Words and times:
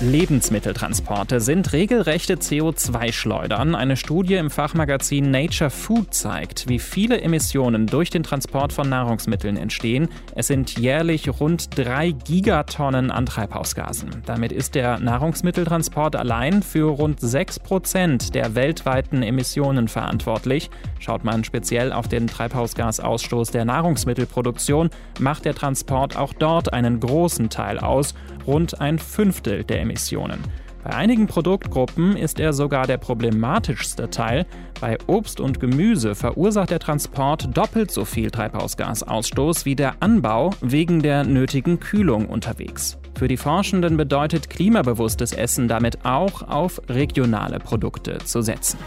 Lebensmitteltransporte 0.00 1.40
sind 1.40 1.72
regelrechte 1.72 2.36
CO2-Schleudern. 2.36 3.74
Eine 3.74 3.96
Studie 3.96 4.34
im 4.34 4.48
Fachmagazin 4.48 5.32
Nature 5.32 5.70
Food 5.70 6.14
zeigt, 6.14 6.68
wie 6.68 6.78
viele 6.78 7.20
Emissionen 7.20 7.88
durch 7.88 8.08
den 8.08 8.22
Transport 8.22 8.72
von 8.72 8.88
Nahrungsmitteln 8.88 9.56
entstehen. 9.56 10.08
Es 10.36 10.46
sind 10.46 10.78
jährlich 10.78 11.40
rund 11.40 11.76
drei 11.76 12.12
Gigatonnen 12.12 13.10
an 13.10 13.26
Treibhausgasen. 13.26 14.22
Damit 14.24 14.52
ist 14.52 14.76
der 14.76 15.00
Nahrungsmitteltransport 15.00 16.14
allein 16.14 16.62
für 16.62 16.90
rund 16.90 17.18
sechs 17.18 17.58
Prozent 17.58 18.36
der 18.36 18.54
weltweiten 18.54 19.24
Emissionen 19.24 19.88
verantwortlich. 19.88 20.70
Schaut 21.00 21.24
man 21.24 21.42
speziell 21.42 21.92
auf 21.92 22.06
den 22.06 22.28
Treibhausgasausstoß 22.28 23.50
der 23.50 23.64
Nahrungsmittelproduktion, 23.64 24.90
macht 25.18 25.44
der 25.44 25.56
Transport 25.56 26.16
auch 26.16 26.34
dort 26.34 26.72
einen 26.72 27.00
großen 27.00 27.50
Teil 27.50 27.80
aus, 27.80 28.14
rund 28.48 28.80
ein 28.80 28.98
Fünftel 28.98 29.62
der 29.62 29.82
Emissionen. 29.82 30.42
Bei 30.82 30.94
einigen 30.94 31.26
Produktgruppen 31.26 32.16
ist 32.16 32.40
er 32.40 32.52
sogar 32.52 32.86
der 32.86 32.96
problematischste 32.96 34.08
Teil. 34.10 34.46
Bei 34.80 34.96
Obst 35.06 35.38
und 35.38 35.60
Gemüse 35.60 36.14
verursacht 36.14 36.70
der 36.70 36.78
Transport 36.78 37.54
doppelt 37.54 37.90
so 37.90 38.04
viel 38.04 38.30
Treibhausgasausstoß 38.30 39.66
wie 39.66 39.76
der 39.76 39.96
Anbau 40.00 40.54
wegen 40.62 41.02
der 41.02 41.24
nötigen 41.24 41.78
Kühlung 41.78 42.26
unterwegs. 42.26 42.96
Für 43.18 43.28
die 43.28 43.36
Forschenden 43.36 43.96
bedeutet 43.96 44.48
klimabewusstes 44.48 45.32
Essen 45.32 45.68
damit 45.68 46.04
auch 46.06 46.42
auf 46.48 46.80
regionale 46.88 47.58
Produkte 47.58 48.18
zu 48.24 48.40
setzen. 48.40 48.78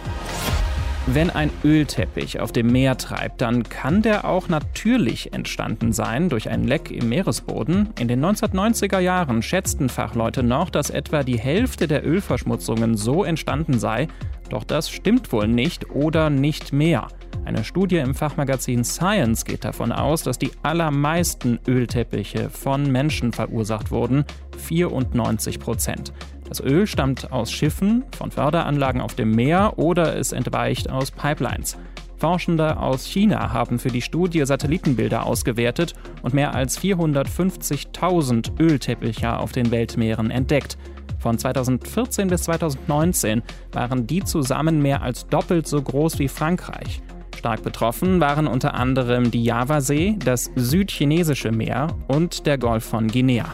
Wenn 1.07 1.31
ein 1.31 1.49
Ölteppich 1.63 2.39
auf 2.39 2.51
dem 2.51 2.67
Meer 2.67 2.95
treibt, 2.95 3.41
dann 3.41 3.63
kann 3.63 4.03
der 4.03 4.23
auch 4.23 4.49
natürlich 4.49 5.33
entstanden 5.33 5.93
sein 5.93 6.29
durch 6.29 6.47
ein 6.47 6.63
Leck 6.63 6.91
im 6.91 7.09
Meeresboden. 7.09 7.89
In 7.99 8.07
den 8.07 8.23
1990er 8.23 8.99
Jahren 8.99 9.41
schätzten 9.41 9.89
Fachleute 9.89 10.43
noch, 10.43 10.69
dass 10.69 10.91
etwa 10.91 11.23
die 11.23 11.39
Hälfte 11.39 11.87
der 11.87 12.05
Ölverschmutzungen 12.05 12.95
so 12.95 13.23
entstanden 13.23 13.79
sei. 13.79 14.09
Doch 14.49 14.63
das 14.63 14.91
stimmt 14.91 15.31
wohl 15.31 15.47
nicht 15.47 15.89
oder 15.89 16.29
nicht 16.29 16.71
mehr. 16.71 17.07
Eine 17.45 17.63
Studie 17.63 17.97
im 17.97 18.13
Fachmagazin 18.13 18.83
Science 18.83 19.43
geht 19.43 19.65
davon 19.65 19.91
aus, 19.91 20.21
dass 20.21 20.37
die 20.37 20.51
allermeisten 20.61 21.59
Ölteppiche 21.67 22.51
von 22.51 22.91
Menschen 22.91 23.33
verursacht 23.33 23.89
wurden, 23.89 24.23
94 24.59 25.59
Prozent. 25.59 26.13
Das 26.51 26.59
Öl 26.59 26.85
stammt 26.85 27.31
aus 27.31 27.49
Schiffen, 27.49 28.03
von 28.17 28.29
Förderanlagen 28.29 28.99
auf 28.99 29.15
dem 29.15 29.31
Meer 29.31 29.75
oder 29.77 30.17
es 30.17 30.33
entweicht 30.33 30.89
aus 30.89 31.09
Pipelines. 31.09 31.77
Forschende 32.17 32.75
aus 32.75 33.05
China 33.05 33.53
haben 33.53 33.79
für 33.79 33.87
die 33.87 34.01
Studie 34.01 34.45
Satellitenbilder 34.45 35.25
ausgewertet 35.25 35.93
und 36.23 36.33
mehr 36.33 36.53
als 36.53 36.77
450.000 36.77 38.59
Ölteppiche 38.59 39.37
auf 39.37 39.53
den 39.53 39.71
Weltmeeren 39.71 40.29
entdeckt. 40.29 40.77
Von 41.19 41.37
2014 41.37 42.27
bis 42.27 42.43
2019 42.43 43.43
waren 43.71 44.05
die 44.05 44.21
zusammen 44.21 44.81
mehr 44.81 45.03
als 45.03 45.27
doppelt 45.27 45.69
so 45.69 45.81
groß 45.81 46.19
wie 46.19 46.27
Frankreich. 46.27 47.01
Stark 47.37 47.63
betroffen 47.63 48.19
waren 48.19 48.47
unter 48.47 48.73
anderem 48.73 49.31
die 49.31 49.45
Javasee, 49.45 50.17
das 50.19 50.51
südchinesische 50.57 51.53
Meer 51.53 51.95
und 52.09 52.45
der 52.45 52.57
Golf 52.57 52.83
von 52.83 53.07
Guinea. 53.07 53.45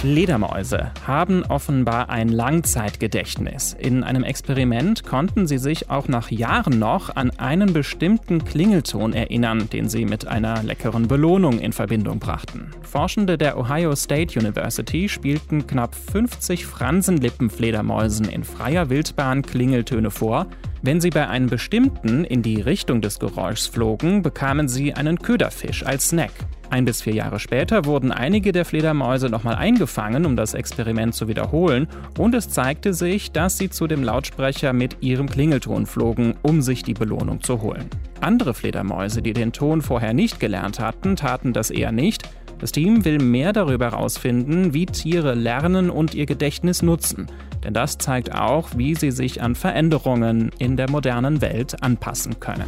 Fledermäuse 0.00 0.92
haben 1.06 1.44
offenbar 1.44 2.08
ein 2.08 2.30
Langzeitgedächtnis. 2.30 3.76
In 3.78 4.02
einem 4.02 4.24
Experiment 4.24 5.04
konnten 5.04 5.46
sie 5.46 5.58
sich 5.58 5.90
auch 5.90 6.08
nach 6.08 6.30
Jahren 6.30 6.78
noch 6.78 7.14
an 7.16 7.30
einen 7.38 7.74
bestimmten 7.74 8.42
Klingelton 8.42 9.12
erinnern, 9.12 9.68
den 9.68 9.90
sie 9.90 10.06
mit 10.06 10.26
einer 10.26 10.62
leckeren 10.62 11.06
Belohnung 11.06 11.58
in 11.58 11.74
Verbindung 11.74 12.18
brachten. 12.18 12.70
Forschende 12.80 13.36
der 13.36 13.58
Ohio 13.58 13.94
State 13.94 14.40
University 14.40 15.06
spielten 15.06 15.66
knapp 15.66 15.94
50 15.94 16.64
Fransenlippenfledermäusen 16.64 18.26
in 18.26 18.42
freier 18.42 18.88
Wildbahn 18.88 19.42
Klingeltöne 19.42 20.10
vor. 20.10 20.46
Wenn 20.80 21.02
sie 21.02 21.10
bei 21.10 21.28
einem 21.28 21.50
bestimmten 21.50 22.24
in 22.24 22.40
die 22.40 22.62
Richtung 22.62 23.02
des 23.02 23.18
Geräuschs 23.18 23.66
flogen, 23.66 24.22
bekamen 24.22 24.66
sie 24.66 24.94
einen 24.94 25.18
Köderfisch 25.18 25.84
als 25.84 26.08
Snack. 26.08 26.32
Ein 26.70 26.84
bis 26.84 27.02
vier 27.02 27.14
Jahre 27.14 27.40
später 27.40 27.84
wurden 27.84 28.12
einige 28.12 28.52
der 28.52 28.64
Fledermäuse 28.64 29.28
nochmal 29.28 29.56
eingefangen, 29.56 30.24
um 30.24 30.36
das 30.36 30.54
Experiment 30.54 31.16
zu 31.16 31.26
wiederholen, 31.26 31.88
und 32.16 32.32
es 32.32 32.48
zeigte 32.48 32.94
sich, 32.94 33.32
dass 33.32 33.58
sie 33.58 33.70
zu 33.70 33.88
dem 33.88 34.04
Lautsprecher 34.04 34.72
mit 34.72 34.98
ihrem 35.00 35.28
Klingelton 35.28 35.84
flogen, 35.84 36.34
um 36.42 36.62
sich 36.62 36.84
die 36.84 36.94
Belohnung 36.94 37.42
zu 37.42 37.60
holen. 37.60 37.90
Andere 38.20 38.54
Fledermäuse, 38.54 39.20
die 39.20 39.32
den 39.32 39.52
Ton 39.52 39.82
vorher 39.82 40.12
nicht 40.12 40.38
gelernt 40.38 40.78
hatten, 40.78 41.16
taten 41.16 41.52
das 41.52 41.72
eher 41.72 41.90
nicht. 41.90 42.30
Das 42.60 42.70
Team 42.70 43.04
will 43.04 43.18
mehr 43.18 43.52
darüber 43.52 43.86
herausfinden, 43.86 44.72
wie 44.72 44.86
Tiere 44.86 45.34
lernen 45.34 45.90
und 45.90 46.14
ihr 46.14 46.26
Gedächtnis 46.26 46.82
nutzen. 46.82 47.26
Denn 47.64 47.74
das 47.74 47.98
zeigt 47.98 48.32
auch, 48.32 48.68
wie 48.76 48.94
sie 48.94 49.10
sich 49.10 49.42
an 49.42 49.56
Veränderungen 49.56 50.52
in 50.58 50.76
der 50.76 50.88
modernen 50.88 51.40
Welt 51.40 51.82
anpassen 51.82 52.38
können. 52.38 52.66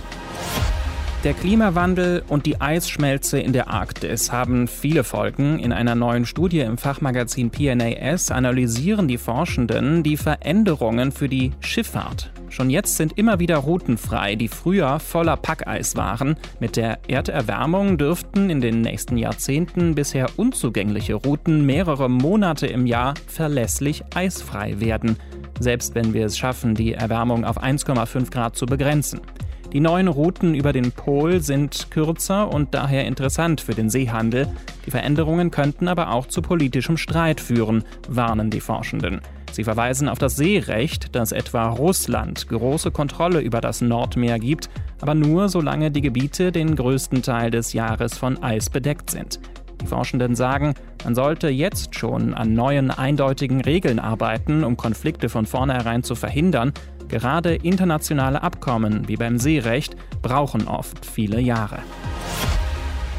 Der 1.24 1.34
Klimawandel 1.34 2.24
und 2.26 2.46
die 2.46 2.60
Eisschmelze 2.60 3.38
in 3.38 3.52
der 3.52 3.68
Arktis 3.68 4.32
haben 4.32 4.66
viele 4.66 5.04
Folgen. 5.04 5.60
In 5.60 5.72
einer 5.72 5.94
neuen 5.94 6.26
Studie 6.26 6.58
im 6.58 6.78
Fachmagazin 6.78 7.48
PNAS 7.48 8.32
analysieren 8.32 9.06
die 9.06 9.18
Forschenden 9.18 10.02
die 10.02 10.16
Veränderungen 10.16 11.12
für 11.12 11.28
die 11.28 11.52
Schifffahrt. 11.60 12.32
Schon 12.48 12.70
jetzt 12.70 12.96
sind 12.96 13.16
immer 13.18 13.38
wieder 13.38 13.58
Routen 13.58 13.98
frei, 13.98 14.34
die 14.34 14.48
früher 14.48 14.98
voller 14.98 15.36
Packeis 15.36 15.94
waren. 15.94 16.34
Mit 16.58 16.74
der 16.74 16.98
Erderwärmung 17.06 17.98
dürften 17.98 18.50
in 18.50 18.60
den 18.60 18.80
nächsten 18.80 19.16
Jahrzehnten 19.16 19.94
bisher 19.94 20.26
unzugängliche 20.36 21.14
Routen 21.14 21.64
mehrere 21.64 22.10
Monate 22.10 22.66
im 22.66 22.84
Jahr 22.84 23.14
verlässlich 23.28 24.02
eisfrei 24.12 24.80
werden. 24.80 25.16
Selbst 25.60 25.94
wenn 25.94 26.14
wir 26.14 26.26
es 26.26 26.36
schaffen, 26.36 26.74
die 26.74 26.94
Erwärmung 26.94 27.44
auf 27.44 27.62
1,5 27.62 28.32
Grad 28.32 28.56
zu 28.56 28.66
begrenzen. 28.66 29.20
Die 29.72 29.80
neuen 29.80 30.08
Routen 30.08 30.54
über 30.54 30.74
den 30.74 30.92
Pol 30.92 31.40
sind 31.40 31.90
kürzer 31.90 32.52
und 32.52 32.74
daher 32.74 33.06
interessant 33.06 33.62
für 33.62 33.72
den 33.72 33.88
Seehandel. 33.88 34.46
Die 34.84 34.90
Veränderungen 34.90 35.50
könnten 35.50 35.88
aber 35.88 36.12
auch 36.12 36.26
zu 36.26 36.42
politischem 36.42 36.98
Streit 36.98 37.40
führen, 37.40 37.82
warnen 38.06 38.50
die 38.50 38.60
Forschenden. 38.60 39.22
Sie 39.50 39.64
verweisen 39.64 40.10
auf 40.10 40.18
das 40.18 40.36
Seerecht, 40.36 41.14
dass 41.14 41.32
etwa 41.32 41.68
Russland 41.68 42.48
große 42.48 42.90
Kontrolle 42.90 43.40
über 43.40 43.62
das 43.62 43.80
Nordmeer 43.80 44.38
gibt, 44.38 44.68
aber 45.00 45.14
nur 45.14 45.48
solange 45.48 45.90
die 45.90 46.02
Gebiete 46.02 46.52
den 46.52 46.76
größten 46.76 47.22
Teil 47.22 47.50
des 47.50 47.72
Jahres 47.72 48.18
von 48.18 48.42
Eis 48.42 48.68
bedeckt 48.68 49.10
sind. 49.10 49.40
Die 49.80 49.86
Forschenden 49.86 50.36
sagen, 50.36 50.74
man 51.02 51.14
sollte 51.14 51.48
jetzt 51.48 51.96
schon 51.96 52.34
an 52.34 52.54
neuen 52.54 52.90
eindeutigen 52.90 53.60
Regeln 53.60 53.98
arbeiten, 53.98 54.64
um 54.64 54.76
Konflikte 54.76 55.28
von 55.28 55.44
vornherein 55.44 56.02
zu 56.02 56.14
verhindern 56.14 56.72
Gerade 57.12 57.56
internationale 57.56 58.42
Abkommen 58.42 59.06
wie 59.06 59.16
beim 59.16 59.38
Seerecht 59.38 59.96
brauchen 60.22 60.66
oft 60.66 61.04
viele 61.04 61.40
Jahre. 61.40 61.80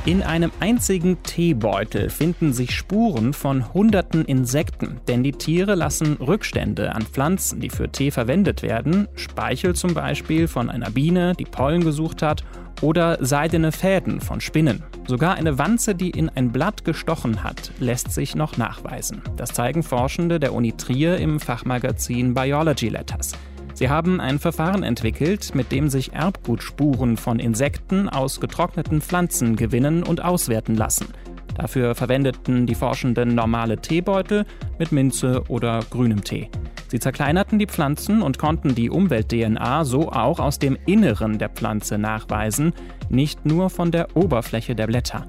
In 0.05 0.23
einem 0.23 0.51
einzigen 0.59 1.21
Teebeutel 1.21 2.09
finden 2.09 2.53
sich 2.53 2.75
Spuren 2.75 3.33
von 3.33 3.71
hunderten 3.71 4.25
Insekten, 4.25 4.99
denn 5.07 5.23
die 5.23 5.31
Tiere 5.31 5.75
lassen 5.75 6.13
Rückstände 6.15 6.95
an 6.95 7.03
Pflanzen, 7.03 7.61
die 7.61 7.69
für 7.69 7.87
Tee 7.87 8.09
verwendet 8.09 8.63
werden, 8.63 9.07
Speichel 9.13 9.75
zum 9.75 9.93
Beispiel 9.93 10.47
von 10.47 10.71
einer 10.71 10.89
Biene, 10.89 11.33
die 11.37 11.45
Pollen 11.45 11.83
gesucht 11.83 12.23
hat, 12.23 12.43
oder 12.81 13.23
seidene 13.23 13.71
Fäden 13.71 14.21
von 14.21 14.41
Spinnen. 14.41 14.81
Sogar 15.07 15.35
eine 15.35 15.59
Wanze, 15.59 15.93
die 15.93 16.09
in 16.09 16.29
ein 16.29 16.51
Blatt 16.51 16.83
gestochen 16.83 17.43
hat, 17.43 17.71
lässt 17.79 18.11
sich 18.11 18.35
noch 18.35 18.57
nachweisen. 18.57 19.21
Das 19.37 19.51
zeigen 19.51 19.83
Forschende 19.83 20.39
der 20.39 20.53
Uni 20.53 20.73
Trier 20.73 21.17
im 21.17 21.39
Fachmagazin 21.39 22.33
Biology 22.33 22.89
Letters. 22.89 23.33
Sie 23.73 23.89
haben 23.89 24.21
ein 24.21 24.39
Verfahren 24.39 24.83
entwickelt, 24.83 25.55
mit 25.55 25.71
dem 25.71 25.89
sich 25.89 26.13
Erbgutspuren 26.13 27.17
von 27.17 27.39
Insekten 27.39 28.07
aus 28.07 28.39
getrockneten 28.39 29.01
Pflanzen 29.01 29.55
gewinnen 29.55 30.03
und 30.03 30.23
auswerten 30.23 30.75
lassen. 30.75 31.07
Dafür 31.55 31.95
verwendeten 31.95 32.65
die 32.65 32.75
Forschenden 32.75 33.35
normale 33.35 33.77
Teebeutel 33.77 34.45
mit 34.79 34.91
Minze 34.91 35.43
oder 35.49 35.81
grünem 35.89 36.23
Tee. 36.23 36.49
Sie 36.87 36.99
zerkleinerten 36.99 37.57
die 37.57 37.65
Pflanzen 37.65 38.21
und 38.21 38.37
konnten 38.37 38.75
die 38.75 38.89
Umwelt-DNA 38.89 39.83
so 39.83 40.11
auch 40.11 40.39
aus 40.39 40.59
dem 40.59 40.77
Inneren 40.85 41.39
der 41.39 41.49
Pflanze 41.49 41.97
nachweisen, 41.97 42.73
nicht 43.09 43.45
nur 43.45 43.69
von 43.69 43.91
der 43.91 44.15
Oberfläche 44.15 44.75
der 44.75 44.87
Blätter. 44.87 45.27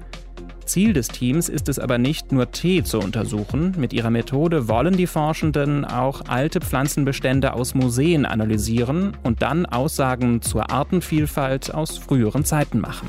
Ziel 0.65 0.93
des 0.93 1.07
Teams 1.07 1.49
ist 1.49 1.69
es 1.69 1.79
aber 1.79 1.97
nicht 1.97 2.31
nur 2.31 2.51
Tee 2.51 2.83
zu 2.83 2.99
untersuchen. 2.99 3.73
Mit 3.77 3.93
ihrer 3.93 4.09
Methode 4.09 4.67
wollen 4.67 4.97
die 4.97 5.07
Forschenden 5.07 5.85
auch 5.85 6.21
alte 6.27 6.61
Pflanzenbestände 6.61 7.53
aus 7.53 7.75
Museen 7.75 8.25
analysieren 8.25 9.15
und 9.23 9.41
dann 9.41 9.65
Aussagen 9.65 10.41
zur 10.41 10.71
Artenvielfalt 10.71 11.73
aus 11.73 11.97
früheren 11.97 12.45
Zeiten 12.45 12.79
machen. 12.79 13.07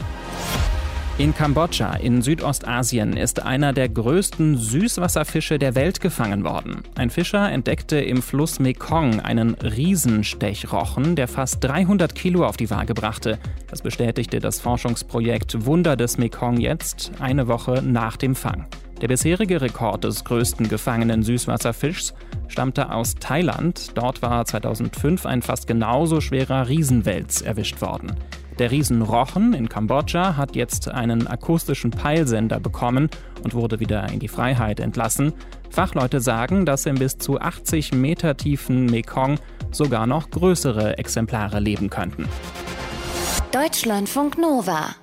In 1.19 1.35
Kambodscha 1.35 1.95
in 1.95 2.21
Südostasien 2.21 3.17
ist 3.17 3.43
einer 3.43 3.73
der 3.73 3.89
größten 3.89 4.59
Süßwasserfische 4.59 5.59
der 5.59 5.75
Welt 5.75 6.03
gefangen 6.03 6.45
worden. 6.45 6.83
Ein 6.95 7.09
Fischer 7.09 7.51
entdeckte 7.51 7.97
im 7.97 8.21
Fluss 8.21 8.59
Mekong 8.59 9.21
einen 9.21 9.55
Riesenstechrochen, 9.55 11.17
der 11.17 11.27
fast 11.27 11.65
300 11.65 12.15
Kilo 12.15 12.45
auf 12.45 12.59
die 12.59 12.69
Waage 12.69 12.93
brachte. 12.93 13.39
Das 13.71 13.81
bestätigte 13.81 14.41
das 14.41 14.61
Forschungsprojekt 14.61 15.65
Wunder 15.65 15.97
des 15.97 16.19
Mekong 16.19 16.59
jetzt, 16.59 17.13
eine 17.19 17.49
Woche 17.49 17.83
nach 17.83 18.19
dem 18.19 18.35
Fang. 18.35 18.67
Der 19.01 19.09
bisherige 19.09 19.63
Rekord 19.63 20.05
des 20.05 20.23
größten 20.23 20.69
gefangenen 20.69 21.23
Süßwasserfischs 21.23 22.13
stammte 22.49 22.93
aus 22.93 23.15
Thailand. 23.15 23.93
Dort 23.95 24.21
war 24.21 24.45
2005 24.45 25.25
ein 25.25 25.41
fast 25.41 25.67
genauso 25.67 26.21
schwerer 26.21 26.69
Riesenwels 26.69 27.41
erwischt 27.41 27.81
worden. 27.81 28.13
Der 28.59 28.71
Riesenrochen 28.71 29.53
in 29.53 29.69
Kambodscha 29.69 30.37
hat 30.37 30.57
jetzt 30.57 30.89
einen 30.89 31.27
akustischen 31.27 31.91
Peilsender 31.91 32.59
bekommen 32.59 33.11
und 33.45 33.53
wurde 33.53 33.81
wieder 33.81 34.11
in 34.11 34.19
die 34.19 34.29
Freiheit 34.29 34.81
entlassen. 34.81 35.35
Fachleute 35.69 36.21
sagen, 36.21 36.65
dass 36.65 36.87
im 36.87 36.95
bis 36.95 37.19
zu 37.19 37.39
80 37.39 37.93
Meter 37.93 38.37
tiefen 38.37 38.87
Mekong 38.87 39.39
sogar 39.73 40.07
noch 40.07 40.31
größere 40.31 40.97
Exemplare 40.97 41.61
leben 41.61 41.91
könnten. 41.91 42.27
Deutschlandfunk 43.53 44.39
Nova 44.39 44.95